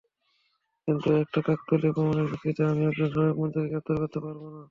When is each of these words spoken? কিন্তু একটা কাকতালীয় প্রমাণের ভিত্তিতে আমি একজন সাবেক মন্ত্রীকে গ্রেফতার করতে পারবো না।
কিন্তু 0.87 1.07
একটা 1.23 1.39
কাকতালীয় 1.47 1.93
প্রমাণের 1.95 2.27
ভিত্তিতে 2.31 2.61
আমি 2.65 2.81
একজন 2.85 3.07
সাবেক 3.13 3.35
মন্ত্রীকে 3.39 3.69
গ্রেফতার 3.71 3.97
করতে 4.01 4.19
পারবো 4.25 4.45
না। 4.45 4.59